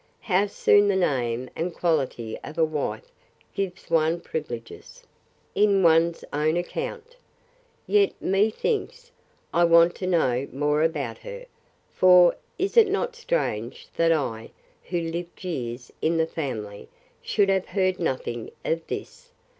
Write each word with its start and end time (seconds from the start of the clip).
—How 0.21 0.47
soon 0.47 0.87
the 0.87 0.95
name 0.95 1.47
and 1.55 1.75
quality 1.75 2.35
of 2.43 2.57
a 2.57 2.65
wife 2.65 3.11
gives 3.53 3.91
one 3.91 4.19
privileges, 4.19 5.03
in 5.53 5.83
one's 5.83 6.25
own 6.33 6.57
account!—Yet, 6.57 8.13
methinks, 8.19 9.11
I 9.53 9.63
want 9.65 9.93
to 9.97 10.07
know 10.07 10.47
more 10.51 10.81
about 10.81 11.19
her; 11.19 11.45
for, 11.93 12.35
is 12.57 12.77
it 12.77 12.87
not 12.87 13.15
strange, 13.15 13.89
that 13.95 14.11
I, 14.11 14.49
who 14.85 15.01
lived 15.01 15.43
years 15.43 15.93
in 16.01 16.17
the 16.17 16.25
family, 16.25 16.87
should 17.21 17.49
have 17.49 17.67
heard 17.67 17.99
nothing 17.99 18.49
of 18.65 18.87
this? 18.87 19.29